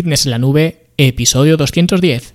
[0.00, 2.32] Fitness en la Nube, episodio 210.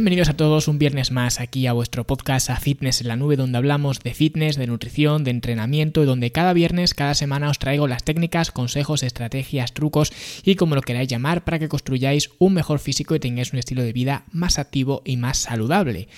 [0.00, 3.36] Bienvenidos a todos un viernes más aquí a vuestro podcast a Fitness en la Nube
[3.36, 7.58] donde hablamos de fitness, de nutrición, de entrenamiento y donde cada viernes, cada semana os
[7.58, 10.10] traigo las técnicas, consejos, estrategias, trucos
[10.42, 13.82] y como lo queráis llamar para que construyáis un mejor físico y tengáis un estilo
[13.82, 16.08] de vida más activo y más saludable.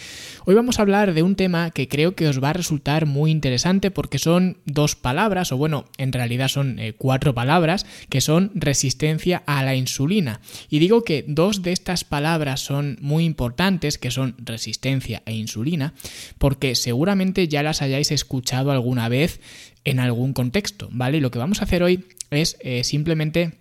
[0.44, 3.32] Hoy vamos a hablar de un tema que creo que os va a resultar muy
[3.32, 8.52] interesante porque son dos palabras o bueno, en realidad son eh, cuatro palabras que son
[8.54, 10.40] resistencia a la insulina.
[10.70, 15.94] Y digo que dos de estas palabras son muy importantes que son resistencia e insulina,
[16.38, 19.40] porque seguramente ya las hayáis escuchado alguna vez
[19.84, 21.20] en algún contexto, ¿vale?
[21.20, 23.52] lo que vamos a hacer hoy es eh, simplemente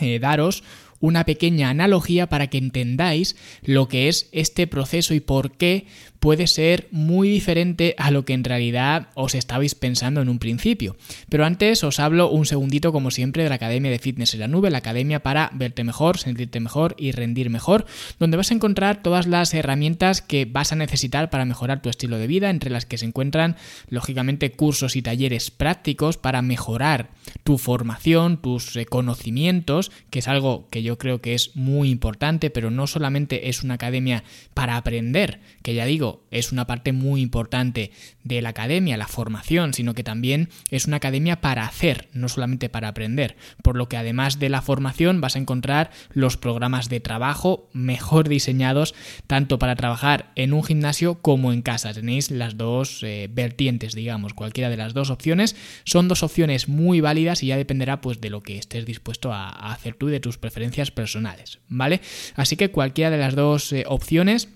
[0.00, 0.64] eh, daros
[1.04, 5.86] una pequeña analogía para que entendáis lo que es este proceso y por qué
[6.24, 10.96] puede ser muy diferente a lo que en realidad os estabais pensando en un principio.
[11.28, 14.48] Pero antes os hablo un segundito como siempre de la Academia de Fitness en la
[14.48, 17.84] Nube, la academia para verte mejor, sentirte mejor y rendir mejor,
[18.18, 22.16] donde vas a encontrar todas las herramientas que vas a necesitar para mejorar tu estilo
[22.16, 23.56] de vida, entre las que se encuentran
[23.90, 27.10] lógicamente cursos y talleres prácticos para mejorar
[27.42, 32.70] tu formación, tus conocimientos, que es algo que yo creo que es muy importante, pero
[32.70, 37.90] no solamente es una academia para aprender, que ya digo, es una parte muy importante
[38.22, 42.68] de la academia, la formación, sino que también es una academia para hacer, no solamente
[42.68, 43.36] para aprender.
[43.62, 48.28] Por lo que además de la formación vas a encontrar los programas de trabajo mejor
[48.28, 48.94] diseñados
[49.26, 51.92] tanto para trabajar en un gimnasio como en casa.
[51.92, 55.56] Tenéis las dos eh, vertientes, digamos, cualquiera de las dos opciones.
[55.84, 59.48] Son dos opciones muy válidas y ya dependerá pues de lo que estés dispuesto a,
[59.72, 62.00] hacer tú y de tus preferencias personales, ¿vale?
[62.34, 64.48] Así que cualquiera de las dos eh, opciones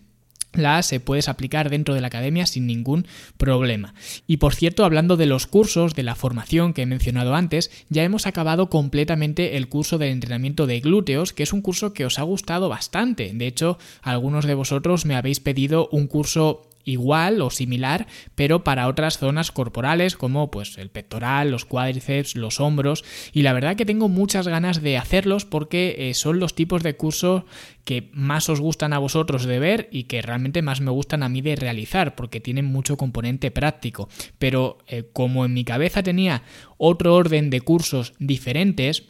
[0.53, 3.95] las se puedes aplicar dentro de la academia sin ningún problema.
[4.27, 8.03] Y por cierto, hablando de los cursos, de la formación que he mencionado antes, ya
[8.03, 12.19] hemos acabado completamente el curso de entrenamiento de glúteos, que es un curso que os
[12.19, 13.31] ha gustado bastante.
[13.35, 18.89] De hecho, algunos de vosotros me habéis pedido un curso igual o similar, pero para
[18.89, 23.85] otras zonas corporales como pues el pectoral, los cuádriceps, los hombros y la verdad que
[23.85, 27.45] tengo muchas ganas de hacerlos porque eh, son los tipos de cursos
[27.85, 31.29] que más os gustan a vosotros de ver y que realmente más me gustan a
[31.29, 34.09] mí de realizar porque tienen mucho componente práctico.
[34.39, 36.43] Pero eh, como en mi cabeza tenía
[36.77, 39.05] otro orden de cursos diferentes,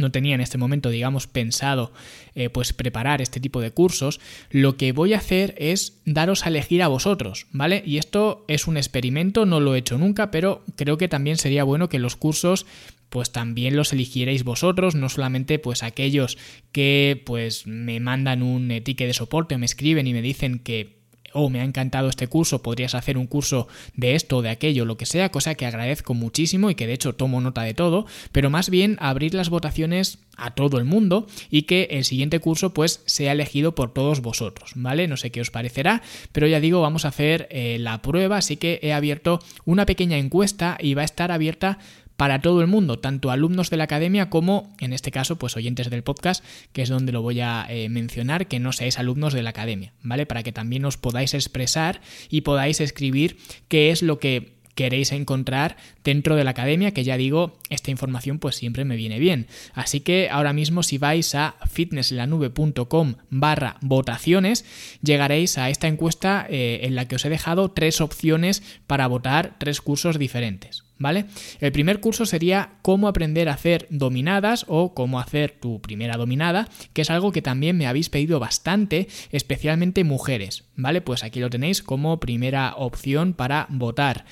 [0.00, 1.92] no tenía en este momento, digamos, pensado
[2.34, 4.20] eh, pues preparar este tipo de cursos,
[4.50, 7.82] lo que voy a hacer es daros a elegir a vosotros, ¿vale?
[7.86, 11.64] Y esto es un experimento, no lo he hecho nunca, pero creo que también sería
[11.64, 12.66] bueno que los cursos
[13.08, 16.38] pues también los eligierais vosotros, no solamente pues aquellos
[16.72, 20.96] que pues me mandan un ticket de soporte o me escriben y me dicen que
[21.32, 24.96] oh, me ha encantado este curso, podrías hacer un curso de esto de aquello, lo
[24.96, 28.50] que sea, cosa que agradezco muchísimo y que de hecho tomo nota de todo, pero
[28.50, 33.02] más bien abrir las votaciones a todo el mundo y que el siguiente curso pues
[33.06, 35.08] sea elegido por todos vosotros, ¿vale?
[35.08, 38.56] No sé qué os parecerá, pero ya digo, vamos a hacer eh, la prueba, así
[38.56, 41.78] que he abierto una pequeña encuesta y va a estar abierta
[42.16, 45.90] para todo el mundo, tanto alumnos de la academia como, en este caso, pues oyentes
[45.90, 49.42] del podcast, que es donde lo voy a eh, mencionar, que no seáis alumnos de
[49.42, 50.26] la academia, ¿vale?
[50.26, 52.00] Para que también os podáis expresar
[52.30, 53.36] y podáis escribir
[53.68, 58.38] qué es lo que queréis encontrar dentro de la academia, que ya digo, esta información
[58.38, 59.48] pues siempre me viene bien.
[59.72, 64.64] Así que ahora mismo si vais a fitnesslanube.com barra votaciones,
[65.02, 69.56] llegaréis a esta encuesta eh, en la que os he dejado tres opciones para votar
[69.58, 70.85] tres cursos diferentes.
[70.98, 71.26] ¿Vale?
[71.60, 76.70] El primer curso sería cómo aprender a hacer dominadas o cómo hacer tu primera dominada,
[76.94, 81.02] que es algo que también me habéis pedido bastante, especialmente mujeres, ¿vale?
[81.02, 84.24] Pues aquí lo tenéis como primera opción para votar.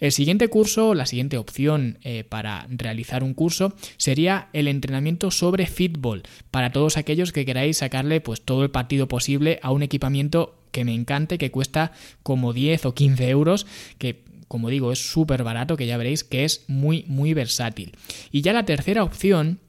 [0.00, 5.66] El siguiente curso, la siguiente opción eh, para realizar un curso sería el entrenamiento sobre
[5.66, 10.56] fitball, para todos aquellos que queráis sacarle pues todo el partido posible a un equipamiento
[10.70, 11.92] que me encante, que cuesta
[12.22, 13.66] como 10 o 15 euros,
[13.98, 17.92] que como digo, es súper barato, que ya veréis que es muy, muy versátil.
[18.32, 19.60] Y ya la tercera opción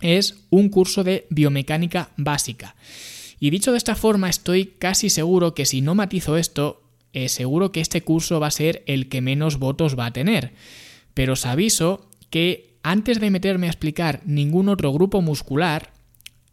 [0.00, 2.74] es un curso de biomecánica básica.
[3.38, 6.82] Y dicho de esta forma, estoy casi seguro que si no matizo esto,
[7.12, 10.52] eh, seguro que este curso va a ser el que menos votos va a tener.
[11.14, 15.92] Pero os aviso que antes de meterme a explicar ningún otro grupo muscular,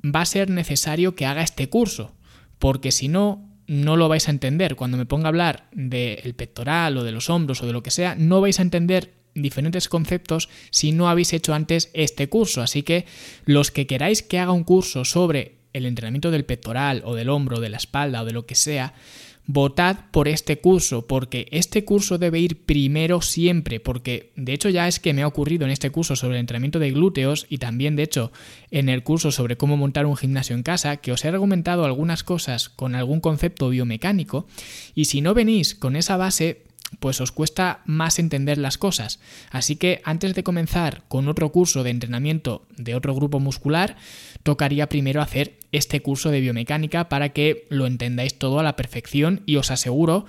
[0.06, 2.14] va a ser necesario que haga este curso,
[2.60, 4.76] porque si no, no lo vais a entender.
[4.76, 7.90] Cuando me ponga a hablar del pectoral o de los hombros o de lo que
[7.90, 12.62] sea, no vais a entender diferentes conceptos si no habéis hecho antes este curso.
[12.62, 13.06] Así que
[13.46, 17.62] los que queráis que haga un curso sobre el entrenamiento del pectoral o del hombro,
[17.62, 18.94] de la espalda o de lo que sea,
[19.54, 24.88] votad por este curso, porque este curso debe ir primero siempre, porque de hecho ya
[24.88, 27.96] es que me ha ocurrido en este curso sobre el entrenamiento de glúteos y también
[27.96, 28.32] de hecho
[28.72, 32.24] en el curso sobre cómo montar un gimnasio en casa, que os he argumentado algunas
[32.24, 34.48] cosas con algún concepto biomecánico,
[34.96, 36.64] y si no venís con esa base,
[37.00, 39.20] pues os cuesta más entender las cosas.
[39.50, 43.98] Así que antes de comenzar con otro curso de entrenamiento de otro grupo muscular,
[44.44, 49.42] tocaría primero hacer este curso de biomecánica para que lo entendáis todo a la perfección
[49.46, 50.26] y os aseguro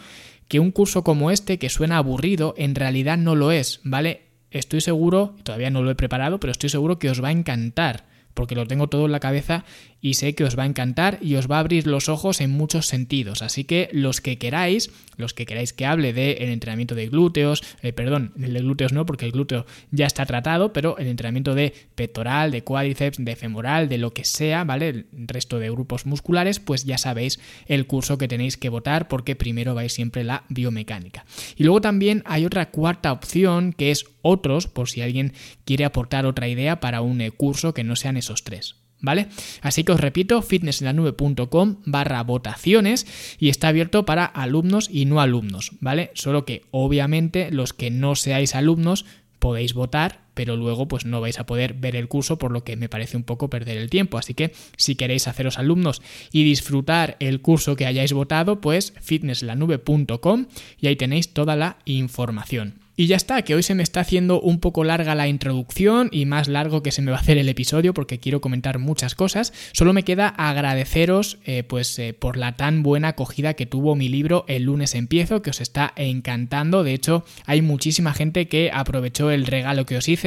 [0.49, 4.23] que un curso como este que suena aburrido en realidad no lo es, ¿vale?
[4.51, 8.05] Estoy seguro, todavía no lo he preparado, pero estoy seguro que os va a encantar
[8.35, 9.65] porque lo tengo todo en la cabeza
[10.03, 12.51] y sé que os va a encantar y os va a abrir los ojos en
[12.51, 13.41] muchos sentidos.
[13.41, 17.63] Así que los que queráis, los que queráis que hable del el entrenamiento de glúteos,
[17.83, 21.55] eh, perdón, el de glúteos no, porque el glúteo ya está tratado, pero el entrenamiento
[21.55, 24.89] de pectoral, de cuádriceps, de femoral, de lo que sea, ¿vale?
[24.89, 29.37] El resto de grupos musculares, pues ya sabéis el curso que tenéis que votar porque
[29.37, 31.25] primero vais siempre la biomecánica.
[31.57, 35.33] Y luego también hay otra cuarta opción que es otros, por si alguien
[35.65, 38.82] quiere aportar otra idea para un eh, curso que no sean esos tres.
[39.03, 39.29] ¿Vale?
[39.61, 43.07] Así que os repito, fitnessenlanube.com barra votaciones
[43.39, 46.13] y está abierto para alumnos y no alumnos, ¿vale?
[46.15, 49.05] Solo que obviamente los que no seáis alumnos
[49.41, 52.77] podéis votar, pero luego pues no vais a poder ver el curso, por lo que
[52.77, 54.19] me parece un poco perder el tiempo.
[54.19, 56.03] Así que si queréis haceros alumnos
[56.33, 60.47] y disfrutar el curso que hayáis votado, pues fitnesslanube.com
[60.81, 62.83] y ahí tenéis toda la información.
[62.95, 66.27] Y ya está, que hoy se me está haciendo un poco larga la introducción y
[66.27, 69.55] más largo que se me va a hacer el episodio porque quiero comentar muchas cosas.
[69.73, 74.11] Solo me queda agradeceros eh, pues eh, por la tan buena acogida que tuvo mi
[74.11, 76.85] libro El lunes empiezo, que os está encantando.
[76.85, 80.22] De hecho, hay muchísima gente que aprovechó el regalo que os hice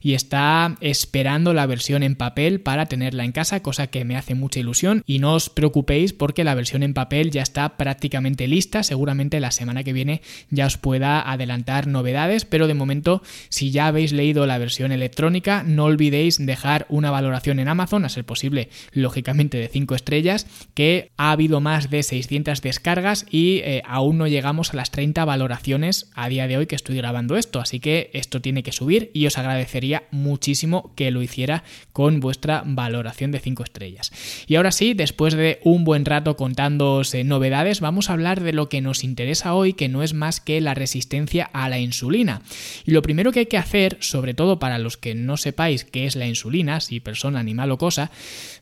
[0.00, 4.34] y está esperando la versión en papel para tenerla en casa, cosa que me hace
[4.34, 5.02] mucha ilusión.
[5.06, 8.82] Y no os preocupéis porque la versión en papel ya está prácticamente lista.
[8.82, 13.86] Seguramente la semana que viene ya os pueda adelantar novedades pero de momento, si ya
[13.86, 18.68] habéis leído la versión electrónica, no olvidéis dejar una valoración en Amazon, a ser posible,
[18.92, 24.26] lógicamente de 5 estrellas, que ha habido más de 600 descargas y eh, aún no
[24.26, 28.10] llegamos a las 30 valoraciones a día de hoy que estoy grabando esto, así que
[28.12, 33.40] esto tiene que subir y os agradecería muchísimo que lo hiciera con vuestra valoración de
[33.40, 34.12] 5 estrellas.
[34.46, 38.52] Y ahora sí, después de un buen rato contándoos eh, novedades, vamos a hablar de
[38.52, 41.98] lo que nos interesa hoy, que no es más que la resistencia a la insulina
[41.98, 42.42] insulina.
[42.84, 46.06] Y lo primero que hay que hacer, sobre todo para los que no sepáis qué
[46.06, 48.10] es la insulina, si persona, animal o cosa,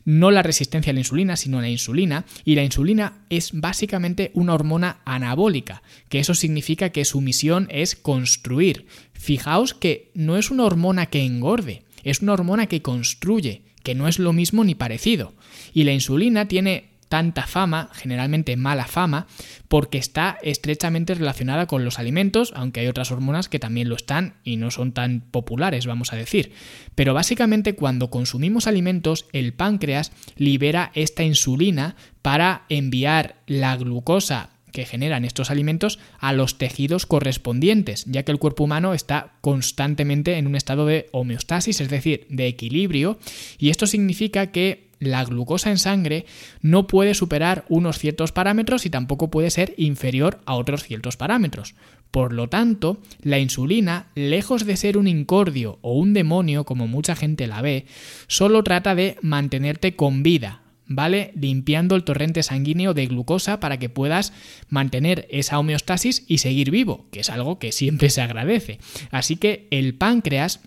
[0.05, 2.25] no la resistencia a la insulina, sino la insulina.
[2.43, 7.95] Y la insulina es básicamente una hormona anabólica, que eso significa que su misión es
[7.95, 8.87] construir.
[9.17, 14.07] Fijaos que no es una hormona que engorde, es una hormona que construye, que no
[14.07, 15.33] es lo mismo ni parecido.
[15.73, 19.27] Y la insulina tiene tanta fama, generalmente mala fama,
[19.67, 24.35] porque está estrechamente relacionada con los alimentos, aunque hay otras hormonas que también lo están
[24.43, 26.51] y no son tan populares, vamos a decir.
[26.95, 34.85] Pero básicamente cuando consumimos alimentos, el páncreas libera esta insulina para enviar la glucosa que
[34.85, 40.47] generan estos alimentos a los tejidos correspondientes, ya que el cuerpo humano está constantemente en
[40.47, 43.19] un estado de homeostasis, es decir, de equilibrio,
[43.57, 46.25] y esto significa que la glucosa en sangre
[46.61, 51.75] no puede superar unos ciertos parámetros y tampoco puede ser inferior a otros ciertos parámetros.
[52.11, 57.15] Por lo tanto, la insulina, lejos de ser un incordio o un demonio como mucha
[57.15, 57.85] gente la ve,
[58.27, 61.31] solo trata de mantenerte con vida, ¿vale?
[61.35, 64.33] Limpiando el torrente sanguíneo de glucosa para que puedas
[64.69, 68.79] mantener esa homeostasis y seguir vivo, que es algo que siempre se agradece.
[69.11, 70.61] Así que el páncreas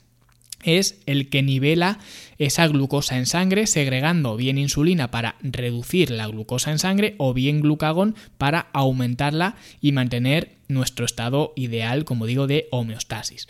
[0.62, 1.98] es el que nivela
[2.38, 7.60] esa glucosa en sangre, segregando bien insulina para reducir la glucosa en sangre o bien
[7.60, 13.46] glucagón para aumentarla y mantener nuestro estado ideal, como digo, de homeostasis.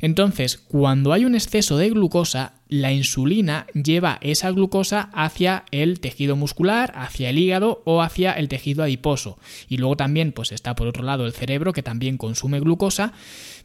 [0.00, 6.36] Entonces, cuando hay un exceso de glucosa, la insulina lleva esa glucosa hacia el tejido
[6.36, 9.38] muscular, hacia el hígado o hacia el tejido adiposo.
[9.68, 13.12] Y luego también pues está por otro lado el cerebro que también consume glucosa,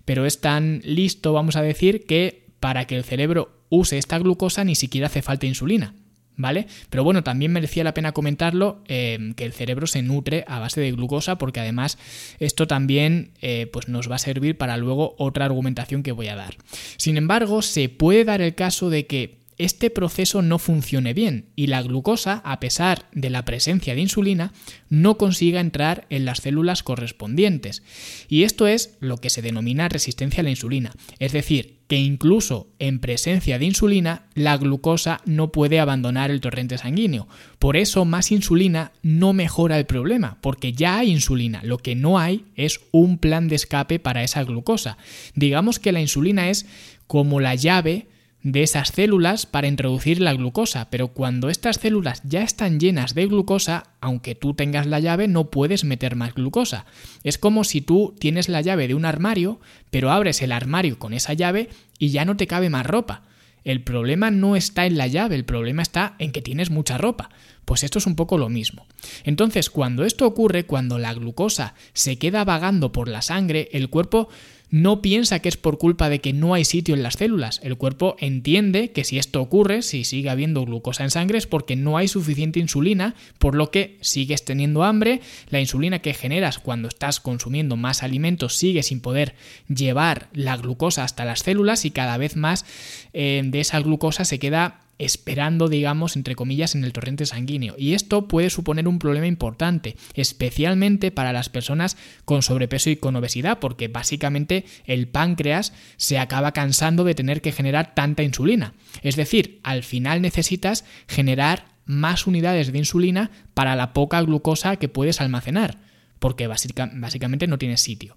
[0.05, 4.63] pero es tan listo, vamos a decir, que para que el cerebro use esta glucosa
[4.63, 5.95] ni siquiera hace falta insulina.
[6.37, 6.65] ¿Vale?
[6.89, 10.79] Pero bueno, también merecía la pena comentarlo eh, que el cerebro se nutre a base
[10.79, 11.97] de glucosa porque además
[12.39, 16.37] esto también eh, pues nos va a servir para luego otra argumentación que voy a
[16.37, 16.55] dar.
[16.95, 21.67] Sin embargo, se puede dar el caso de que este proceso no funcione bien y
[21.67, 24.53] la glucosa, a pesar de la presencia de insulina,
[24.89, 27.83] no consiga entrar en las células correspondientes.
[28.27, 30.91] Y esto es lo que se denomina resistencia a la insulina.
[31.19, 36.77] Es decir, que incluso en presencia de insulina, la glucosa no puede abandonar el torrente
[36.77, 37.27] sanguíneo.
[37.59, 41.61] Por eso más insulina no mejora el problema, porque ya hay insulina.
[41.63, 44.97] Lo que no hay es un plan de escape para esa glucosa.
[45.35, 46.65] Digamos que la insulina es
[47.07, 48.07] como la llave
[48.43, 53.25] de esas células para introducir la glucosa, pero cuando estas células ya están llenas de
[53.25, 56.85] glucosa, aunque tú tengas la llave, no puedes meter más glucosa.
[57.23, 61.13] Es como si tú tienes la llave de un armario, pero abres el armario con
[61.13, 63.23] esa llave y ya no te cabe más ropa.
[63.63, 67.29] El problema no está en la llave, el problema está en que tienes mucha ropa.
[67.63, 68.85] Pues esto es un poco lo mismo.
[69.23, 74.27] Entonces, cuando esto ocurre, cuando la glucosa se queda vagando por la sangre, el cuerpo
[74.73, 77.59] no piensa que es por culpa de que no hay sitio en las células.
[77.61, 81.75] El cuerpo entiende que si esto ocurre, si sigue habiendo glucosa en sangre, es porque
[81.75, 86.87] no hay suficiente insulina, por lo que sigues teniendo hambre, la insulina que generas cuando
[86.87, 89.35] estás consumiendo más alimentos sigue sin poder
[89.67, 92.65] llevar la glucosa hasta las células y cada vez más
[93.13, 97.75] eh, de esa glucosa se queda esperando, digamos, entre comillas, en el torrente sanguíneo.
[97.77, 103.15] Y esto puede suponer un problema importante, especialmente para las personas con sobrepeso y con
[103.15, 108.73] obesidad, porque básicamente el páncreas se acaba cansando de tener que generar tanta insulina.
[109.01, 114.89] Es decir, al final necesitas generar más unidades de insulina para la poca glucosa que
[114.89, 115.77] puedes almacenar
[116.19, 118.15] porque básicamente no tienes sitio.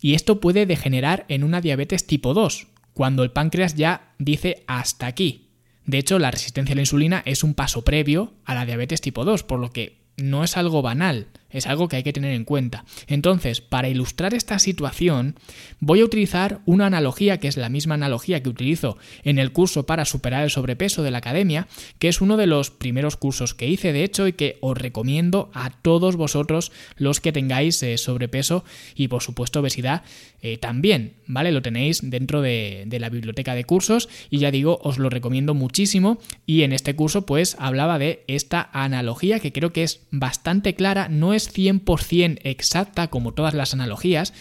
[0.00, 5.06] Y esto puede degenerar en una diabetes tipo 2, cuando el páncreas ya dice hasta
[5.06, 5.43] aquí,
[5.86, 9.24] de hecho, la resistencia a la insulina es un paso previo a la diabetes tipo
[9.24, 12.44] 2, por lo que no es algo banal, es algo que hay que tener en
[12.44, 12.84] cuenta.
[13.06, 15.36] Entonces, para ilustrar esta situación,
[15.80, 19.86] voy a utilizar una analogía que es la misma analogía que utilizo en el curso
[19.86, 21.68] para superar el sobrepeso de la academia,
[21.98, 25.50] que es uno de los primeros cursos que hice, de hecho, y que os recomiendo
[25.54, 30.02] a todos vosotros los que tengáis eh, sobrepeso y, por supuesto, obesidad
[30.42, 31.52] eh, también, ¿vale?
[31.52, 35.54] Lo tenéis dentro de, de la biblioteca de cursos y ya digo, os lo recomiendo
[35.54, 40.74] muchísimo y en este curso pues hablaba de esta analogía que creo que es bastante
[40.74, 44.32] clara, no es 100% exacta como todas las analogías,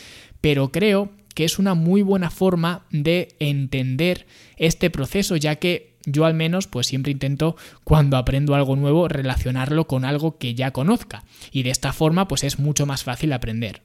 [0.42, 6.26] pero creo que es una muy buena forma de entender este proceso, ya que yo
[6.26, 11.24] al menos pues siempre intento cuando aprendo algo nuevo relacionarlo con algo que ya conozca
[11.52, 13.82] y de esta forma pues es mucho más fácil aprender.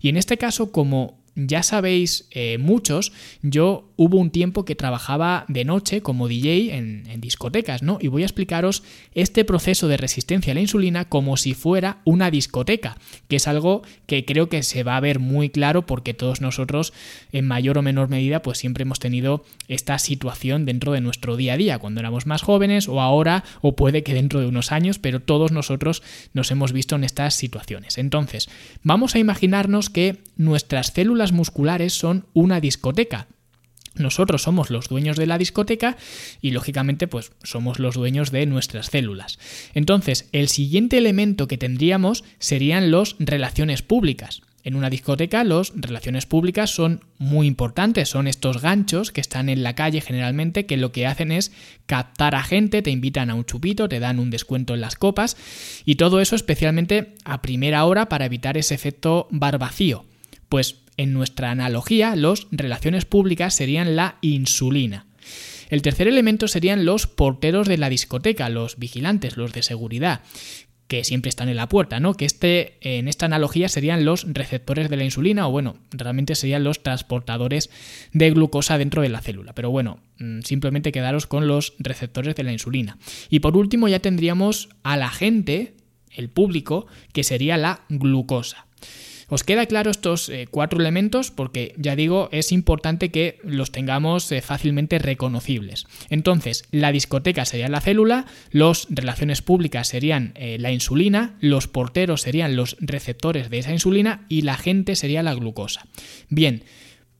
[0.00, 5.44] Y en este caso como ya sabéis eh, muchos, yo hubo un tiempo que trabajaba
[5.48, 7.98] de noche como DJ en, en, discotecas, ¿no?
[8.00, 8.82] Y voy a explicaros
[9.14, 12.96] este proceso de resistencia a la insulina como si fuera una discoteca,
[13.28, 16.92] que es algo que creo que se va a ver muy claro porque todos nosotros,
[17.32, 21.54] en mayor o menor medida, pues siempre hemos tenido esta situación dentro de nuestro día
[21.54, 24.98] a día, cuando éramos más jóvenes o ahora, o puede que dentro de unos años,
[24.98, 27.98] pero todos nosotros nos hemos visto en estas situaciones.
[27.98, 28.48] Entonces,
[28.82, 33.28] vamos a imaginarnos que nuestras células musculares son una discoteca.
[33.94, 35.96] Nosotros somos los dueños de la discoteca
[36.40, 39.38] y lógicamente pues somos los dueños de nuestras células.
[39.74, 44.42] Entonces, el siguiente elemento que tendríamos serían los relaciones públicas.
[44.62, 49.62] En una discoteca las relaciones públicas son muy importantes, son estos ganchos que están en
[49.62, 51.50] la calle generalmente que lo que hacen es
[51.86, 55.36] captar a gente, te invitan a un chupito, te dan un descuento en las copas
[55.86, 60.04] y todo eso especialmente a primera hora para evitar ese efecto bar vacío.
[60.50, 65.06] Pues en nuestra analogía, las relaciones públicas serían la insulina.
[65.70, 70.20] El tercer elemento serían los porteros de la discoteca, los vigilantes, los de seguridad,
[70.88, 72.12] que siempre están en la puerta, ¿no?
[72.12, 76.64] Que este, en esta analogía serían los receptores de la insulina, o bueno, realmente serían
[76.64, 77.70] los transportadores
[78.12, 79.54] de glucosa dentro de la célula.
[79.54, 82.98] Pero bueno, mm, simplemente quedaros con los receptores de la insulina.
[83.30, 85.76] Y por último ya tendríamos a la gente,
[86.10, 88.66] el público, que sería la glucosa.
[89.30, 91.30] ¿Os queda claro estos eh, cuatro elementos?
[91.30, 95.86] Porque ya digo, es importante que los tengamos eh, fácilmente reconocibles.
[96.10, 102.22] Entonces, la discoteca sería la célula, las relaciones públicas serían eh, la insulina, los porteros
[102.22, 105.86] serían los receptores de esa insulina y la gente sería la glucosa.
[106.28, 106.64] Bien,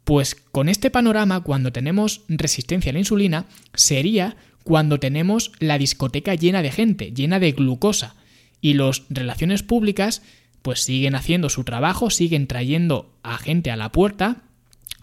[0.02, 6.34] pues con este panorama, cuando tenemos resistencia a la insulina, sería cuando tenemos la discoteca
[6.34, 8.16] llena de gente, llena de glucosa.
[8.60, 10.22] Y las relaciones públicas
[10.62, 14.42] pues siguen haciendo su trabajo, siguen trayendo a gente a la puerta,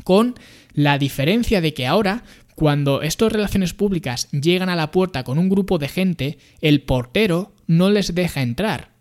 [0.04, 0.36] con
[0.74, 2.24] la diferencia de que ahora,
[2.56, 7.54] cuando estas relaciones públicas llegan a la puerta con un grupo de gente, el portero
[7.68, 8.92] no les deja entrar.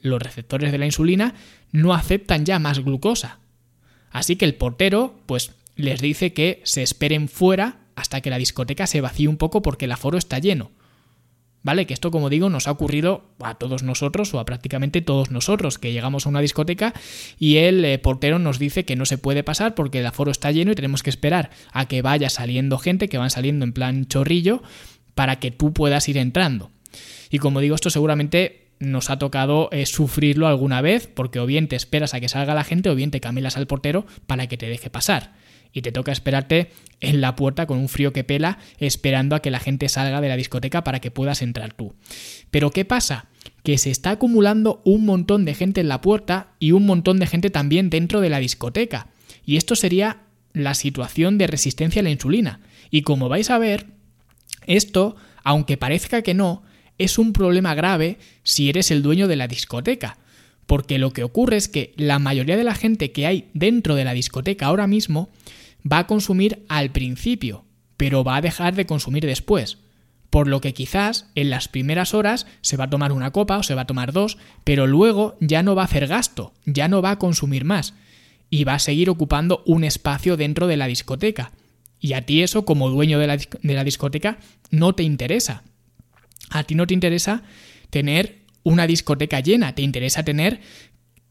[0.00, 1.34] Los receptores de la insulina
[1.72, 3.38] no aceptan ya más glucosa.
[4.10, 8.86] Así que el portero, pues, les dice que se esperen fuera hasta que la discoteca
[8.86, 10.70] se vacíe un poco porque el aforo está lleno.
[11.66, 11.84] ¿Vale?
[11.84, 15.80] Que esto, como digo, nos ha ocurrido a todos nosotros o a prácticamente todos nosotros,
[15.80, 16.94] que llegamos a una discoteca
[17.40, 20.52] y el eh, portero nos dice que no se puede pasar porque el aforo está
[20.52, 24.06] lleno y tenemos que esperar a que vaya saliendo gente, que van saliendo en plan
[24.06, 24.62] chorrillo,
[25.16, 26.70] para que tú puedas ir entrando.
[27.30, 31.66] Y como digo, esto seguramente nos ha tocado eh, sufrirlo alguna vez, porque o bien
[31.66, 34.56] te esperas a que salga la gente o bien te camilas al portero para que
[34.56, 35.32] te deje pasar
[35.76, 36.70] y te toca esperarte
[37.02, 40.28] en la puerta con un frío que pela esperando a que la gente salga de
[40.30, 41.94] la discoteca para que puedas entrar tú.
[42.50, 43.26] Pero ¿qué pasa?
[43.62, 47.26] Que se está acumulando un montón de gente en la puerta y un montón de
[47.26, 49.08] gente también dentro de la discoteca.
[49.44, 50.22] Y esto sería
[50.54, 52.60] la situación de resistencia a la insulina.
[52.90, 53.88] Y como vais a ver,
[54.66, 56.62] esto, aunque parezca que no,
[56.96, 60.16] es un problema grave si eres el dueño de la discoteca.
[60.64, 64.04] Porque lo que ocurre es que la mayoría de la gente que hay dentro de
[64.04, 65.28] la discoteca ahora mismo
[65.90, 67.64] va a consumir al principio,
[67.96, 69.78] pero va a dejar de consumir después.
[70.30, 73.62] Por lo que quizás en las primeras horas se va a tomar una copa o
[73.62, 77.00] se va a tomar dos, pero luego ya no va a hacer gasto, ya no
[77.00, 77.94] va a consumir más
[78.50, 81.52] y va a seguir ocupando un espacio dentro de la discoteca.
[82.00, 84.38] Y a ti eso, como dueño de la, discoteca,
[84.70, 85.64] no te interesa.
[86.50, 87.42] A ti no te interesa
[87.90, 90.60] tener una discoteca llena, te interesa tener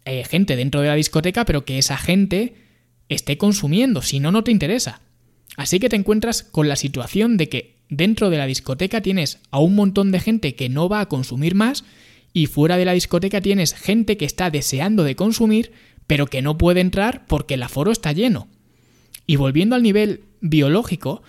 [0.06, 2.65] eh, gente dentro de la discoteca, pero que esa gente
[3.10, 5.02] esté consumiendo, si no, no te interesa.
[5.58, 9.60] Así que te encuentras con la situación de que dentro de la discoteca tienes a
[9.60, 11.86] un montón de gente que no va a consumir más
[12.34, 15.72] y fuera de la discoteca tienes gente que está deseando de consumir
[16.08, 18.48] pero que no puede entrar porque el aforo está lleno.
[19.26, 21.24] Y volviendo al nivel biológico,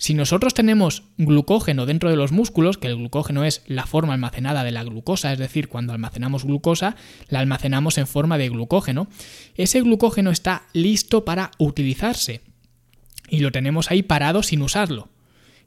[0.00, 4.64] si nosotros tenemos glucógeno dentro de los músculos, que el glucógeno es la forma almacenada
[4.64, 6.96] de la glucosa, es decir, cuando almacenamos glucosa,
[7.28, 9.08] la almacenamos en forma de glucógeno,
[9.56, 12.40] ese glucógeno está listo para utilizarse
[13.28, 15.10] y lo tenemos ahí parado sin usarlo.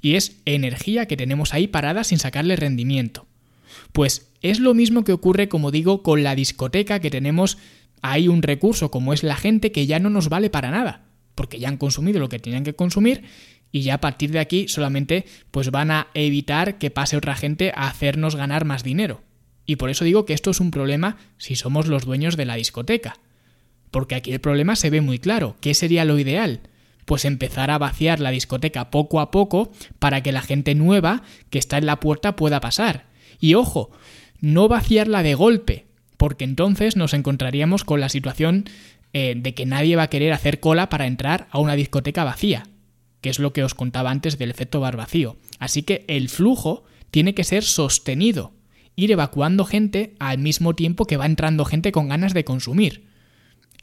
[0.02, 3.28] Y es energía que tenemos ahí parada sin sacarle rendimiento.
[3.92, 7.60] Pues es lo mismo que ocurre, como digo, con la discoteca que tenemos
[8.02, 11.60] ahí un recurso como es la gente que ya no nos vale para nada, porque
[11.60, 13.25] ya han consumido lo que tenían que consumir
[13.74, 17.74] y ya a partir de aquí solamente pues van a evitar que pase otra gente
[17.75, 19.24] a hacernos ganar más dinero.
[19.65, 22.56] Y por eso digo que esto es un problema si somos los dueños de la
[22.56, 23.18] discoteca.
[23.89, 25.57] Porque aquí el problema se ve muy claro.
[25.59, 26.62] ¿Qué sería lo ideal?
[27.05, 31.57] Pues empezar a vaciar la discoteca poco a poco para que la gente nueva que
[31.57, 33.07] está en la puerta pueda pasar.
[33.40, 33.90] Y ojo,
[34.40, 38.66] no vaciarla de golpe, porque entonces nos encontraríamos con la situación
[39.14, 42.68] eh, de que nadie va a querer hacer cola para entrar a una discoteca vacía
[43.24, 45.38] que es lo que os contaba antes del efecto bar vacío.
[45.57, 48.51] Así que el flujo tiene que ser sostenido,
[48.98, 53.05] ir evacuando gente al mismo tiempo que va entrando gente con ganas de consumir.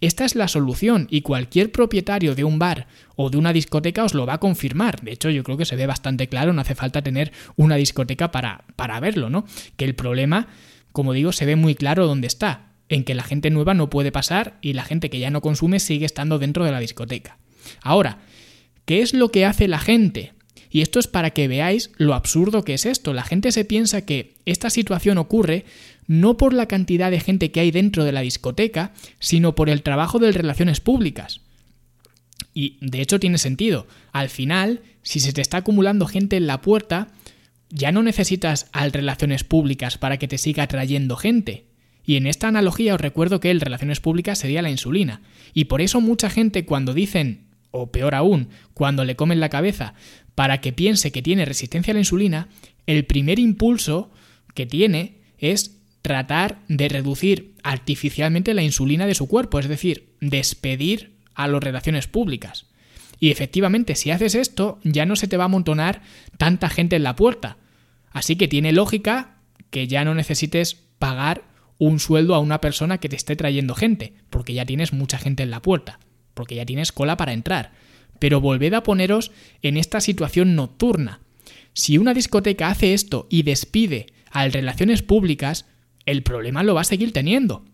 [0.03, 4.13] Esta es la solución y cualquier propietario de un bar o de una discoteca os
[4.13, 5.01] lo va a confirmar.
[5.01, 8.31] De hecho, yo creo que se ve bastante claro, no hace falta tener una discoteca
[8.31, 9.47] para, para verlo, ¿no?
[9.79, 10.49] Que el problema,
[10.93, 14.13] como digo, se ve muy claro dónde está, en que la gente nueva no puede
[14.13, 17.39] pasar y la gente que ya no consume sigue estando dentro de la discoteca.
[17.83, 18.19] Ahora,
[18.91, 20.33] ¿Qué es lo que hace la gente?
[20.69, 23.15] Y esto es para que veáis lo absurdo que es esto.
[23.15, 25.65] La gente se piensa que esta situación ocurre
[26.09, 29.85] no por la cantidad de gente que hay dentro de la discoteca, sino por el
[29.85, 31.41] trabajo de relaciones públicas.
[32.53, 33.87] Y de hecho tiene sentido.
[34.11, 37.13] Al final, si se te está acumulando gente en la puerta,
[37.69, 41.67] ya no necesitas al relaciones públicas para que te siga trayendo gente.
[42.05, 45.23] Y en esta analogía os recuerdo que el relaciones públicas sería la insulina.
[45.55, 49.95] Y por eso mucha gente cuando dicen o peor aún, cuando le comen la cabeza,
[50.35, 52.49] para que piense que tiene resistencia a la insulina,
[52.87, 54.11] el primer impulso
[54.55, 61.17] que tiene es tratar de reducir artificialmente la insulina de su cuerpo, es decir, despedir
[61.35, 62.67] a las relaciones públicas.
[63.19, 66.01] Y efectivamente, si haces esto, ya no se te va a amontonar
[66.39, 67.59] tanta gente en la puerta.
[68.11, 69.37] Así que tiene lógica
[69.69, 71.45] que ya no necesites pagar
[71.77, 75.43] un sueldo a una persona que te esté trayendo gente, porque ya tienes mucha gente
[75.43, 76.01] en la puerta
[76.41, 77.73] porque ya tienes cola para entrar.
[78.19, 81.21] Pero volved a poneros en esta situación nocturna.
[81.75, 85.67] Si una discoteca hace esto y despide a relaciones públicas,
[86.07, 87.67] el problema lo va a seguir teniendo.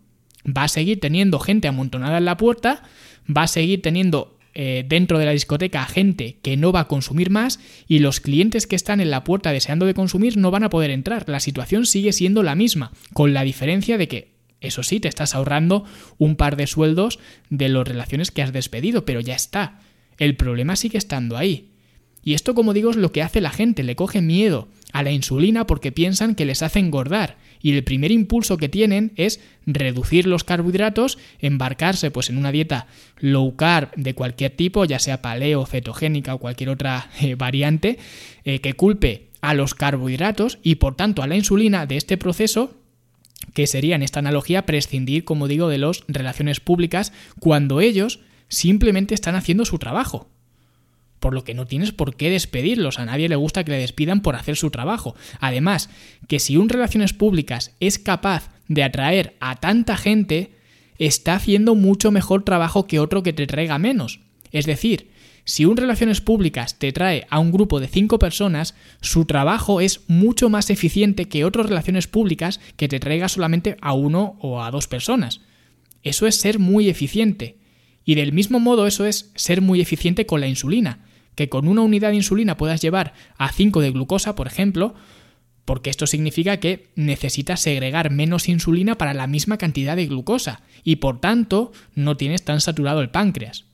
[0.45, 2.83] Va a seguir teniendo gente amontonada en la puerta,
[3.25, 7.31] va a seguir teniendo eh, dentro de la discoteca gente que no va a consumir
[7.31, 10.71] más y los clientes que están en la puerta deseando de consumir no van a
[10.71, 11.29] poder entrar.
[11.29, 15.35] La situación sigue siendo la misma, con la diferencia de que eso sí, te estás
[15.35, 15.85] ahorrando
[16.19, 17.19] un par de sueldos
[17.51, 19.81] de las relaciones que has despedido, pero ya está.
[20.19, 21.71] El problema sigue estando ahí.
[22.23, 25.13] Y esto, como digo, es lo que hace la gente, le coge miedo a la
[25.13, 30.27] insulina porque piensan que les hace engordar y el primer impulso que tienen es reducir
[30.27, 32.87] los carbohidratos, embarcarse pues en una dieta
[33.19, 37.99] low carb de cualquier tipo, ya sea paleo, cetogénica o cualquier otra eh, variante,
[38.45, 42.75] eh, que culpe a los carbohidratos y por tanto a la insulina de este proceso
[43.57, 49.15] que sería en esta analogía prescindir, como digo, de las relaciones públicas cuando ellos simplemente
[49.15, 50.29] están haciendo su trabajo
[51.21, 52.99] por lo que no tienes por qué despedirlos.
[52.99, 55.17] A nadie le gusta que le despidan por hacer su trabajo.
[55.41, 55.89] Además,
[56.29, 60.53] que si un relaciones públicas es capaz de atraer a tanta gente,
[60.99, 64.21] está haciendo mucho mejor trabajo que otro que te traiga menos.
[64.53, 65.11] Es decir,
[65.47, 70.03] si un relaciones públicas te trae a un grupo de cinco personas, su trabajo es
[70.09, 74.71] mucho más eficiente que otras relaciones públicas que te traiga solamente a uno o a
[74.71, 75.41] dos personas.
[76.03, 77.57] Eso es ser muy eficiente.
[78.05, 81.07] Y del mismo modo eso es ser muy eficiente con la insulina
[81.37, 84.95] que con una unidad de insulina puedas llevar a 5 de glucosa, por ejemplo,
[85.65, 90.97] porque esto significa que necesitas segregar menos insulina para la misma cantidad de glucosa y
[90.97, 93.66] por tanto no tienes tan saturado el páncreas.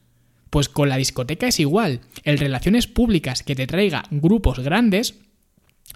[0.53, 2.03] Pues con la discoteca es igual.
[2.25, 5.15] El relaciones públicas que te traiga grupos grandes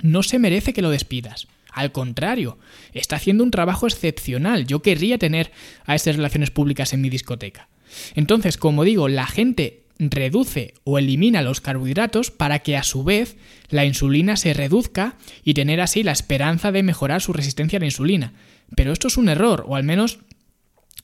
[0.00, 1.46] no se merece que lo despidas.
[1.70, 2.56] Al contrario,
[2.94, 4.66] está haciendo un trabajo excepcional.
[4.66, 5.52] Yo querría tener
[5.84, 7.68] a estas relaciones públicas en mi discoteca.
[8.14, 13.36] Entonces, como digo, la gente reduce o elimina los carbohidratos para que a su vez
[13.68, 17.86] la insulina se reduzca y tener así la esperanza de mejorar su resistencia a la
[17.86, 18.32] insulina.
[18.74, 20.20] Pero esto es un error, o al menos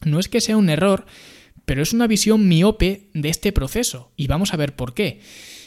[0.06, 1.04] no es que sea un error,
[1.64, 5.20] pero es una visión miope de este proceso, y vamos a ver por qué.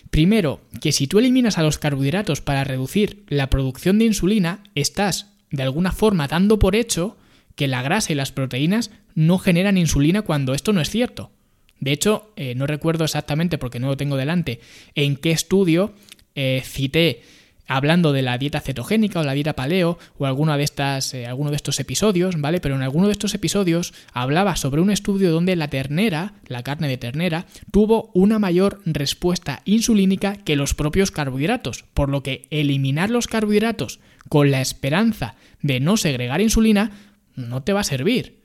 [0.09, 5.31] Primero, que si tú eliminas a los carbohidratos para reducir la producción de insulina, estás
[5.51, 7.17] de alguna forma dando por hecho
[7.55, 11.31] que la grasa y las proteínas no generan insulina cuando esto no es cierto.
[11.79, 14.59] De hecho, eh, no recuerdo exactamente porque no lo tengo delante
[14.95, 15.93] en qué estudio
[16.35, 17.21] eh, cité
[17.67, 21.49] hablando de la dieta cetogénica o la dieta paleo o alguna de estas, eh, alguno
[21.49, 22.59] de estos episodios, ¿vale?
[22.59, 26.87] Pero en alguno de estos episodios hablaba sobre un estudio donde la ternera, la carne
[26.87, 33.09] de ternera, tuvo una mayor respuesta insulínica que los propios carbohidratos, por lo que eliminar
[33.09, 33.99] los carbohidratos
[34.29, 36.91] con la esperanza de no segregar insulina
[37.35, 38.41] no te va a servir.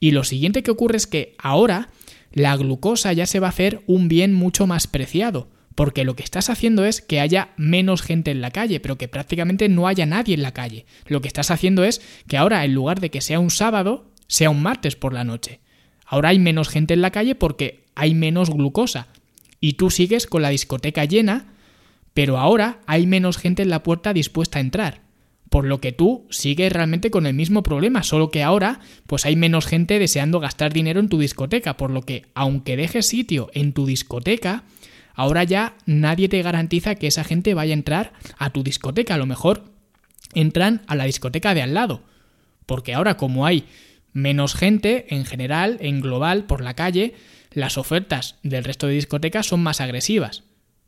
[0.00, 1.88] Y lo siguiente que ocurre es que ahora
[2.32, 6.22] la glucosa ya se va a hacer un bien mucho más preciado, porque lo que
[6.22, 10.06] estás haciendo es que haya menos gente en la calle, pero que prácticamente no haya
[10.06, 10.86] nadie en la calle.
[11.06, 14.50] Lo que estás haciendo es que ahora, en lugar de que sea un sábado, sea
[14.50, 15.60] un martes por la noche.
[16.06, 19.08] Ahora hay menos gente en la calle porque hay menos glucosa.
[19.60, 21.54] Y tú sigues con la discoteca llena,
[22.12, 25.04] pero ahora hay menos gente en la puerta dispuesta a entrar
[25.54, 29.36] por lo que tú sigues realmente con el mismo problema, solo que ahora pues hay
[29.36, 33.72] menos gente deseando gastar dinero en tu discoteca, por lo que aunque dejes sitio en
[33.72, 34.64] tu discoteca,
[35.14, 39.18] ahora ya nadie te garantiza que esa gente vaya a entrar a tu discoteca, a
[39.18, 39.64] lo mejor
[40.34, 42.02] entran a la discoteca de al lado,
[42.66, 43.64] porque ahora como hay
[44.12, 47.14] menos gente en general, en global, por la calle,
[47.52, 50.44] las ofertas del resto de discotecas son más agresivas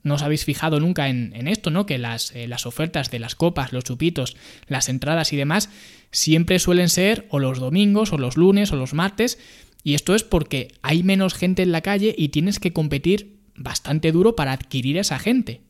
[0.06, 1.84] no os habéis fijado nunca en, esto, ¿no?
[1.84, 4.36] Que las, eh, las, ofertas de las copas, los chupitos,
[4.68, 5.68] las entradas y demás
[6.12, 9.38] siempre suelen ser o los domingos, o los lunes, o los martes.
[9.82, 14.12] Y esto es porque hay menos gente en la calle y tienes que competir bastante
[14.12, 15.62] duro para adquirir esa gente.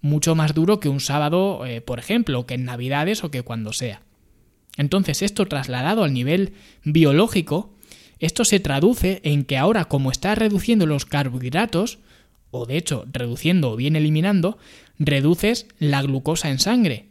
[0.00, 3.72] Mucho más duro que un sábado, eh, por ejemplo, que en Navidades o que cuando
[3.72, 4.02] sea.
[4.76, 6.52] Entonces, esto trasladado al nivel
[6.84, 7.74] biológico,
[8.20, 11.98] esto se traduce en que ahora, como está reduciendo los carbohidratos,
[12.50, 14.58] o de hecho reduciendo o bien eliminando,
[14.98, 17.08] reduces la glucosa en sangre.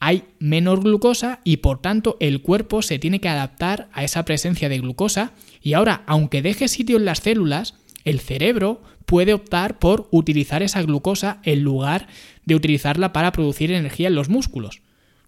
[0.00, 4.68] Hay menos glucosa y por tanto el cuerpo se tiene que adaptar a esa presencia
[4.68, 5.32] de glucosa
[5.62, 7.74] y ahora, aunque deje sitio en las células,
[8.04, 12.08] el cerebro puede optar por utilizar esa glucosa en lugar
[12.44, 14.82] de utilizarla para producir energía en los músculos,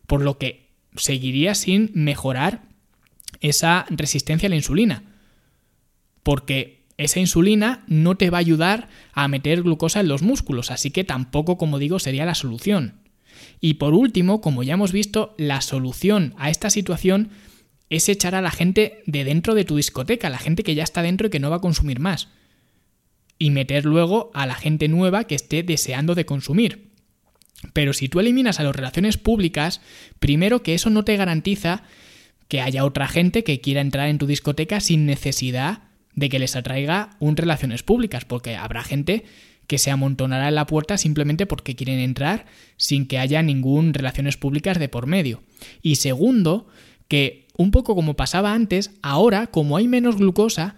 [0.06, 2.62] por lo que seguiría sin mejorar
[3.40, 5.02] esa resistencia a la insulina.
[6.22, 10.90] Porque esa insulina no te va a ayudar a meter glucosa en los músculos, así
[10.90, 13.00] que tampoco, como digo, sería la solución.
[13.60, 17.30] Y por último, como ya hemos visto, la solución a esta situación
[17.90, 21.02] es echar a la gente de dentro de tu discoteca, la gente que ya está
[21.02, 22.28] dentro y que no va a consumir más.
[23.38, 26.90] Y meter luego a la gente nueva que esté deseando de consumir.
[27.72, 29.80] Pero si tú eliminas a las relaciones públicas,
[30.18, 31.82] primero que eso no te garantiza
[32.48, 36.56] que haya otra gente que quiera entrar en tu discoteca sin necesidad de que les
[36.56, 39.24] atraiga un relaciones públicas, porque habrá gente
[39.66, 44.36] que se amontonará en la puerta simplemente porque quieren entrar sin que haya ningún relaciones
[44.36, 45.42] públicas de por medio.
[45.82, 46.68] Y segundo,
[47.08, 50.76] que un poco como pasaba antes, ahora como hay menos glucosa,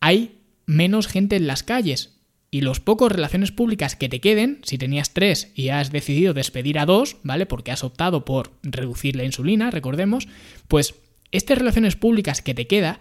[0.00, 0.39] hay
[0.70, 2.16] menos gente en las calles.
[2.52, 6.78] Y los pocos relaciones públicas que te queden, si tenías tres y has decidido despedir
[6.78, 7.46] a dos, ¿vale?
[7.46, 10.28] Porque has optado por reducir la insulina, recordemos,
[10.68, 10.94] pues
[11.30, 13.00] estas relaciones públicas que te queda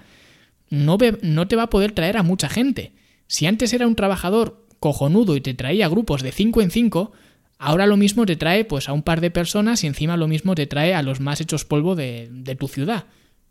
[0.70, 2.92] no, no te va a poder traer a mucha gente.
[3.28, 7.12] Si antes era un trabajador cojonudo y te traía grupos de 5 en 5,
[7.58, 10.54] ahora lo mismo te trae pues a un par de personas y encima lo mismo
[10.54, 13.06] te trae a los más hechos polvo de, de tu ciudad.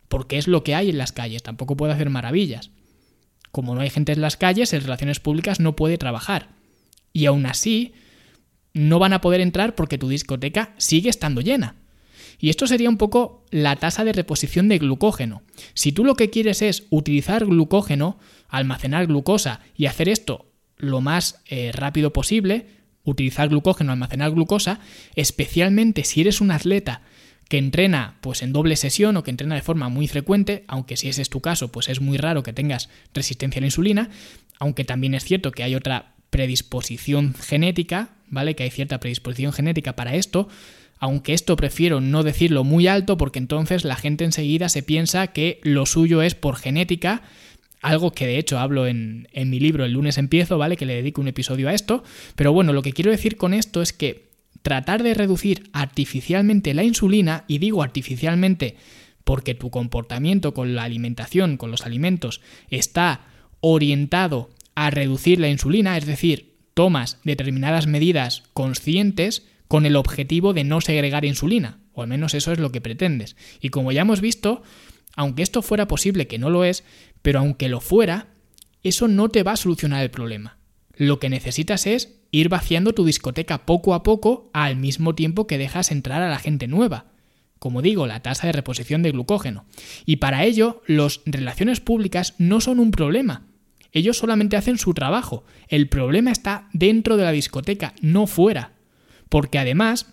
[0.08, 2.70] Porque es lo que hay en las calles, tampoco puede hacer maravillas.
[3.50, 6.48] Como no hay gente en las calles, en relaciones públicas no puede trabajar.
[7.12, 7.92] Y aún así,
[8.74, 11.76] no van a poder entrar porque tu discoteca sigue estando llena.
[12.38, 15.42] Y esto sería un poco la tasa de reposición de glucógeno.
[15.74, 21.42] Si tú lo que quieres es utilizar glucógeno, almacenar glucosa y hacer esto lo más
[21.46, 22.66] eh, rápido posible,
[23.02, 24.78] utilizar glucógeno, almacenar glucosa,
[25.16, 27.02] especialmente si eres un atleta
[27.48, 31.08] que entrena pues en doble sesión o que entrena de forma muy frecuente, aunque si
[31.08, 34.10] ese es tu caso, pues es muy raro que tengas resistencia a la insulina,
[34.58, 38.54] aunque también es cierto que hay otra predisposición genética, ¿vale?
[38.54, 40.48] Que hay cierta predisposición genética para esto,
[40.98, 45.60] aunque esto prefiero no decirlo muy alto porque entonces la gente enseguida se piensa que
[45.62, 47.22] lo suyo es por genética,
[47.80, 50.76] algo que de hecho hablo en, mi libro El lunes empiezo, ¿vale?
[50.76, 52.02] Que le dedico un episodio a esto,
[52.34, 54.27] pero bueno, lo que quiero decir con esto es que
[54.62, 58.76] tratar de reducir artificialmente la insulina, y digo artificialmente
[59.24, 62.40] porque tu comportamiento con la alimentación, con los alimentos,
[62.70, 63.26] está
[63.60, 70.64] orientado a reducir la insulina, es decir, tomas determinadas medidas conscientes con el objetivo de
[70.64, 73.36] no segregar insulina, o al menos eso es lo que pretendes.
[73.60, 74.62] Y como ya hemos visto,
[75.14, 76.84] aunque esto fuera posible, que no lo es,
[77.20, 78.28] pero aunque lo fuera,
[78.82, 80.56] eso no te va a solucionar el problema.
[80.98, 85.56] Lo que necesitas es ir vaciando tu discoteca poco a poco al mismo tiempo que
[85.56, 87.06] dejas entrar a la gente nueva.
[87.60, 89.64] Como digo, la tasa de reposición de glucógeno.
[90.04, 93.46] Y para ello, las relaciones públicas no son un problema.
[93.92, 95.44] Ellos solamente hacen su trabajo.
[95.68, 98.72] El problema está dentro de la discoteca, no fuera.
[99.28, 100.06] Porque además,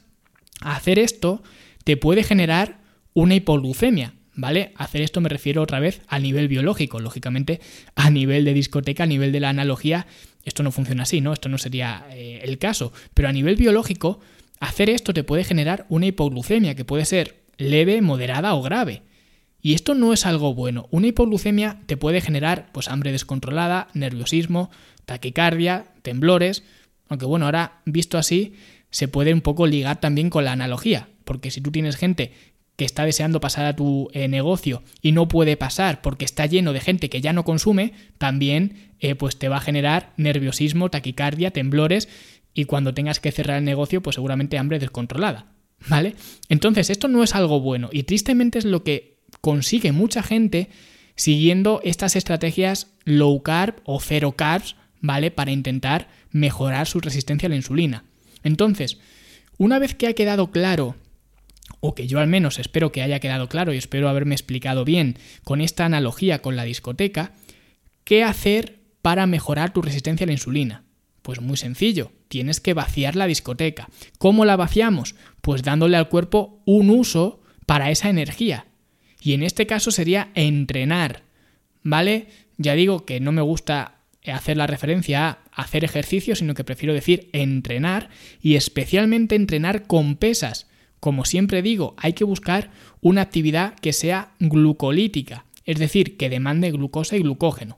[0.62, 1.42] hacer esto
[1.84, 2.80] te puede generar
[3.14, 4.74] una hipoglucemia, ¿vale?
[4.76, 7.60] Hacer esto me refiero otra vez a nivel biológico, lógicamente
[7.96, 10.08] a nivel de discoteca, a nivel de la analogía,
[10.46, 11.34] esto no funciona así, ¿no?
[11.34, 12.94] Esto no sería eh, el caso.
[13.14, 14.20] Pero a nivel biológico,
[14.60, 19.02] hacer esto te puede generar una hipoglucemia que puede ser leve, moderada o grave.
[19.62, 20.88] Y esto no es algo bueno.
[20.92, 24.70] Una hipoglucemia te puede generar pues hambre descontrolada, nerviosismo,
[25.06, 26.64] taquicardia, temblores.
[27.10, 28.54] Aunque bueno, ahora visto así,
[28.92, 31.10] se puede un poco ligar también con la analogía.
[31.24, 32.32] Porque si tú tienes gente
[32.76, 36.74] que está deseando pasar a tu eh, negocio y no puede pasar porque está lleno
[36.74, 41.52] de gente que ya no consume, también eh, pues te va a generar nerviosismo, taquicardia,
[41.52, 42.10] temblores
[42.54, 45.52] y cuando tengas que cerrar el negocio, pues seguramente hambre descontrolada.
[45.88, 46.16] ¿Vale?
[46.48, 50.70] Entonces, esto no es algo bueno y tristemente es lo que consigue mucha gente
[51.16, 55.32] siguiendo estas estrategias low carb o cero carbs, ¿vale?
[55.32, 58.06] Para intentar mejorar su resistencia a la insulina.
[58.44, 58.98] Entonces,
[59.58, 60.96] una vez que ha quedado claro
[61.86, 65.18] o que yo al menos espero que haya quedado claro y espero haberme explicado bien
[65.44, 67.34] con esta analogía con la discoteca,
[68.04, 70.84] ¿qué hacer para mejorar tu resistencia a la insulina?
[71.22, 73.88] Pues muy sencillo, tienes que vaciar la discoteca.
[74.18, 75.16] ¿Cómo la vaciamos?
[75.42, 78.66] Pues dándole al cuerpo un uso para esa energía.
[79.22, 81.24] Y en este caso sería entrenar,
[81.84, 82.28] ¿vale?
[82.58, 86.94] Ya digo que no me gusta hacer la referencia a hacer ejercicio, sino que prefiero
[86.96, 88.10] decir entrenar
[88.42, 90.68] y especialmente entrenar con pesas
[91.06, 96.72] como siempre digo, hay que buscar una actividad que sea glucolítica, es decir, que demande
[96.72, 97.78] glucosa y glucógeno.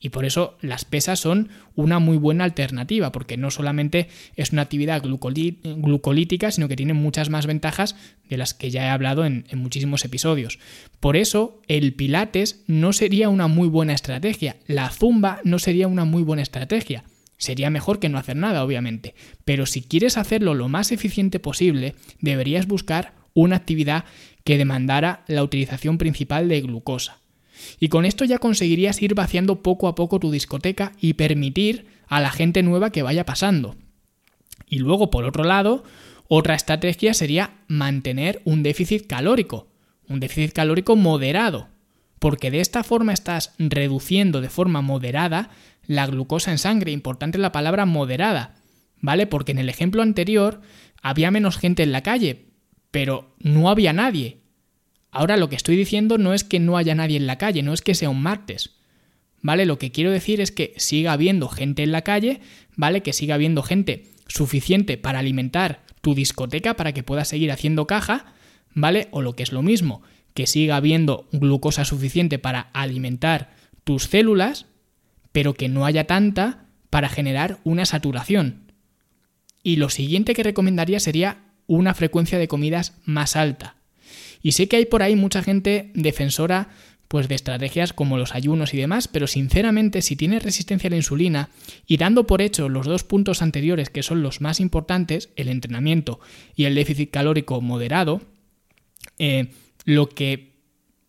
[0.00, 4.62] Y por eso las pesas son una muy buena alternativa, porque no solamente es una
[4.62, 7.96] actividad glucolítica, sino que tiene muchas más ventajas
[8.30, 10.58] de las que ya he hablado en, en, muchísimos episodios.
[11.00, 16.06] Por eso el Pilates no sería una muy buena estrategia, la Zumba no sería una
[16.06, 17.04] muy buena estrategia.
[17.44, 21.94] Sería mejor que no hacer nada, obviamente, pero si quieres hacerlo lo más eficiente posible,
[22.18, 24.06] deberías buscar una actividad
[24.44, 27.18] que demandara la utilización principal de glucosa.
[27.78, 32.18] Y con esto ya conseguirías ir vaciando poco a poco tu discoteca y permitir a
[32.22, 33.76] la gente nueva que vaya pasando.
[34.66, 35.84] Y luego, por otro lado,
[36.28, 39.68] otra estrategia sería mantener un déficit calórico,
[40.08, 41.68] un déficit calórico moderado,
[42.18, 45.50] porque de esta forma estás reduciendo de forma moderada
[45.86, 46.92] la glucosa en sangre.
[46.92, 48.56] Importante la palabra moderada,
[49.00, 49.26] ¿vale?
[49.26, 50.60] Porque en el ejemplo anterior
[51.02, 52.46] había menos gente en la calle,
[52.90, 54.40] pero no había nadie.
[55.10, 57.72] Ahora lo que estoy diciendo no es que no haya nadie en la calle, no
[57.72, 58.76] es que sea un martes.
[59.42, 59.66] ¿Vale?
[59.66, 62.40] Lo que quiero decir es que siga habiendo gente en la calle,
[62.76, 63.02] ¿vale?
[63.02, 68.32] Que siga habiendo gente suficiente para alimentar tu discoteca para que puedas seguir haciendo caja,
[68.72, 69.08] ¿vale?
[69.10, 70.02] O lo que es lo mismo,
[70.34, 74.66] que siga habiendo glucosa suficiente para alimentar tus células,
[75.32, 78.72] pero que no haya tanta para generar una saturación.
[79.62, 83.76] Y lo siguiente que recomendaría sería una frecuencia de comidas más alta.
[84.42, 86.68] Y sé que hay por ahí mucha gente defensora
[87.08, 90.96] pues de estrategias como los ayunos y demás, pero sinceramente si tienes resistencia a la
[90.96, 91.50] insulina
[91.86, 96.18] y dando por hecho los dos puntos anteriores que son los más importantes, el entrenamiento
[96.56, 98.22] y el déficit calórico moderado,
[99.18, 99.48] eh,
[99.84, 100.54] lo que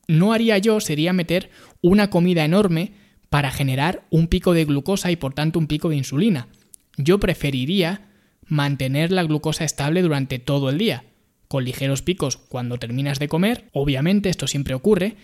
[0.08, 1.50] no haría yo sería meter
[1.82, 2.94] una comida enorme
[3.30, 6.48] para generar un pico de glucosa y por tanto un pico de insulina.
[6.98, 8.08] Yo preferiría
[8.48, 11.04] mantener la glucosa estable durante todo el día,
[11.48, 15.16] con ligeros picos cuando terminas de comer, obviamente esto siempre ocurre,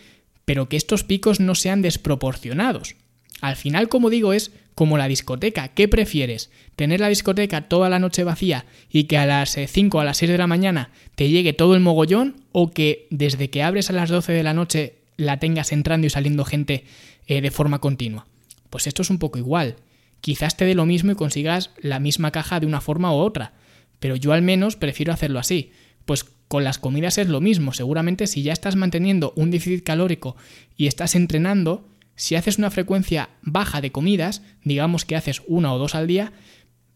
[0.46, 2.96] pero que estos picos no sean desproporcionados.
[3.42, 5.68] Al final, como digo, es como la discoteca.
[5.70, 6.50] ¿Qué prefieres?
[6.76, 10.18] ¿Tener la discoteca toda la noche vacía y que a las 5 o a las
[10.18, 12.38] 6 de la mañana te llegue todo el mogollón?
[12.52, 16.10] ¿O que desde que abres a las 12 de la noche la tengas entrando y
[16.10, 16.86] saliendo gente
[17.28, 18.28] eh, de forma continua?
[18.70, 19.76] Pues esto es un poco igual.
[20.22, 23.54] Quizás te dé lo mismo y consigas la misma caja de una forma u otra,
[24.00, 25.72] pero yo al menos prefiero hacerlo así.
[26.06, 27.74] Pues con las comidas es lo mismo.
[27.74, 30.36] Seguramente si ya estás manteniendo un déficit calórico
[30.78, 31.88] y estás entrenando,
[32.22, 36.34] si haces una frecuencia baja de comidas, digamos que haces una o dos al día,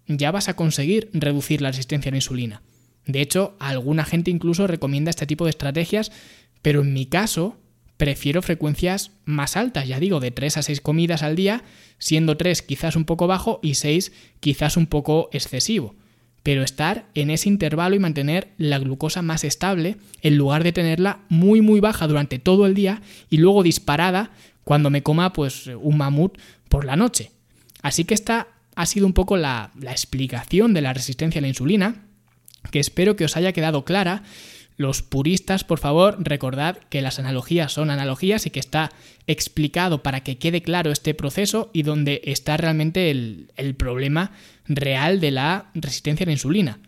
[0.06, 2.62] ya vas a conseguir reducir la resistencia a la insulina.
[3.08, 6.12] De hecho, alguna gente incluso recomienda este tipo de estrategias,
[6.62, 7.58] pero en mi caso
[7.98, 11.64] prefiero frecuencias más altas, ya digo, de 3 a 6 comidas al día,
[11.98, 15.96] siendo 3 quizás un poco bajo y 6 quizás un poco excesivo.
[16.44, 21.22] Pero estar en ese intervalo y mantener la glucosa más estable en lugar de tenerla
[21.30, 24.30] muy muy baja durante todo el día y luego disparada
[24.66, 27.32] cuando me coma pues un mamut por la noche.
[27.82, 32.04] Así que esta ha sido un poco la, explicación de la resistencia a la insulina,
[32.72, 34.24] que espero que os haya quedado clara
[34.78, 38.92] los puristas, por favor, recordad que las analogías son analogías y que está
[39.26, 44.32] explicado para que quede claro este proceso y donde está realmente el, problema
[44.68, 46.80] real de la resistencia a la insulina.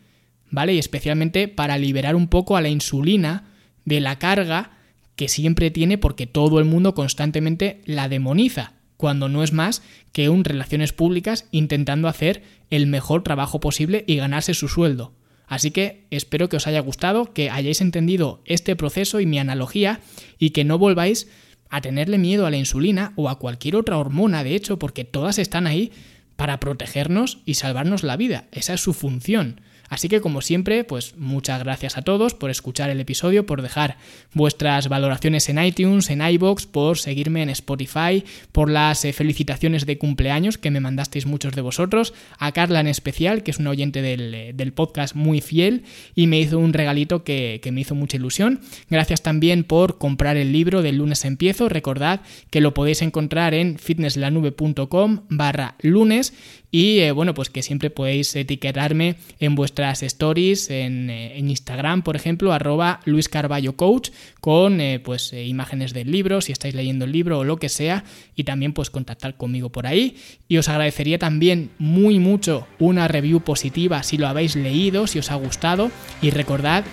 [0.50, 0.74] ¿Vale?
[0.74, 3.46] Y especialmente para liberar un poco a la insulina
[3.86, 4.77] de la carga
[5.18, 9.82] que siempre tiene porque todo el mundo constantemente la demoniza, cuando no es más
[10.14, 15.14] que un relaciones públicas intentando hacer el mejor trabajo posible y ganarse su sueldo.
[15.48, 20.02] Así que espero que os haya gustado, que hayáis entendido este proceso y mi analogía
[20.38, 21.28] y que no volváis
[21.70, 25.40] a tenerle miedo a la insulina o a cualquier otra hormona, de hecho, porque todas
[25.40, 25.92] están ahí
[26.36, 28.48] para protegernos y salvarnos la vida.
[28.52, 29.62] Esa es su función.
[29.90, 33.98] Así que como siempre, pues muchas gracias a todos por escuchar el episodio, por dejar
[34.34, 39.98] vuestras valoraciones en iTunes, en iBox, por seguirme en Spotify, por las eh, felicitaciones de
[39.98, 44.02] cumpleaños que me mandasteis muchos de vosotros, a Carla en especial, que es un oyente
[44.02, 48.18] del, eh, podcast muy fiel y me hizo un regalito que, que me hizo mucha
[48.18, 48.60] ilusión.
[48.90, 51.70] Gracias también por comprar el libro del lunes empiezo.
[51.70, 56.34] Recordad que lo podéis encontrar en fitnesslanube.com barra lunes
[56.70, 62.16] y eh, bueno, pues que siempre podéis etiquetarme en vuestras stories, en, eh, Instagram, por
[62.16, 64.10] ejemplo, arroba Luis Carballo Coach,
[64.42, 68.04] con eh, pues imágenes del libro, si estáis leyendo el libro o lo que sea,
[68.36, 70.18] y también pues contactar conmigo por ahí.
[70.50, 75.32] Y os agradecería también muy mucho una review positiva si lo habéis leído, si os
[75.32, 75.90] ha gustado,
[76.22, 76.84] y recordad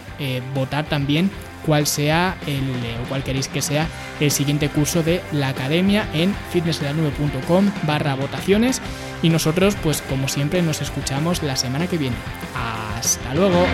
[0.55, 1.31] votar también
[1.65, 2.63] cuál sea el,
[3.03, 3.87] o cuál queréis que sea
[4.21, 8.81] el siguiente curso de la academia en fitnesslanube.com barra votaciones
[9.23, 12.17] y nosotros pues como siempre nos escuchamos la semana que viene.
[12.55, 13.67] Hasta luego.